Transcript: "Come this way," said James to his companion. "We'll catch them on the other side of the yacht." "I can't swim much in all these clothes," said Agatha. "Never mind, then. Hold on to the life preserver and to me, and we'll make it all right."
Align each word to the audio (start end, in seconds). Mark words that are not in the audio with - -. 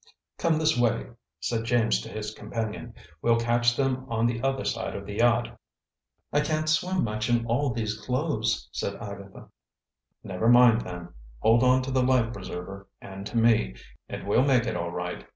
"Come 0.39 0.57
this 0.57 0.75
way," 0.75 1.11
said 1.39 1.63
James 1.63 2.01
to 2.01 2.09
his 2.09 2.33
companion. 2.33 2.95
"We'll 3.21 3.39
catch 3.39 3.75
them 3.77 4.07
on 4.09 4.25
the 4.25 4.41
other 4.41 4.65
side 4.65 4.95
of 4.95 5.05
the 5.05 5.17
yacht." 5.17 5.55
"I 6.33 6.41
can't 6.41 6.67
swim 6.67 7.03
much 7.03 7.29
in 7.29 7.45
all 7.45 7.69
these 7.69 7.95
clothes," 7.99 8.67
said 8.71 8.95
Agatha. 8.95 9.49
"Never 10.23 10.49
mind, 10.49 10.81
then. 10.81 11.09
Hold 11.41 11.61
on 11.61 11.83
to 11.83 11.91
the 11.91 12.01
life 12.01 12.33
preserver 12.33 12.87
and 12.99 13.27
to 13.27 13.37
me, 13.37 13.75
and 14.09 14.25
we'll 14.27 14.41
make 14.41 14.65
it 14.65 14.75
all 14.75 14.89
right." 14.89 15.23